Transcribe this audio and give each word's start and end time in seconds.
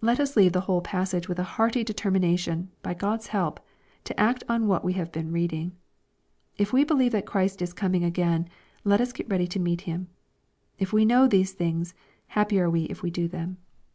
Let 0.00 0.20
us 0.20 0.38
leave 0.38 0.54
the 0.54 0.62
whole 0.62 0.80
passage 0.80 1.28
with 1.28 1.38
a 1.38 1.42
hearty 1.42 1.84
deter 1.84 2.10
mination, 2.10 2.68
by 2.82 2.94
God's 2.94 3.26
help, 3.26 3.60
to 4.04 4.18
act 4.18 4.42
on 4.48 4.68
what 4.68 4.82
we 4.82 4.94
have 4.94 5.12
been 5.12 5.32
reading. 5.32 5.72
If 6.56 6.72
we 6.72 6.82
believe 6.82 7.12
that 7.12 7.26
Christ 7.26 7.60
is 7.60 7.74
coming 7.74 8.04
a/;; 8.06 8.10
^in, 8.10 8.46
le*. 8.84 8.94
us 8.96 9.12
get 9.12 9.28
ready 9.28 9.46
to 9.48 9.60
meet 9.60 9.82
Him. 9.82 10.08
"If 10.78 10.94
we 10.94 11.04
know 11.04 11.28
the; 11.28 11.42
iT3 11.42 11.56
fhihgs, 11.58 11.92
happy 12.28 12.58
are 12.58 12.70
we 12.70 12.84
if 12.84 13.02
we 13.02 13.10
do 13.10 13.28
them.'' 13.28 13.58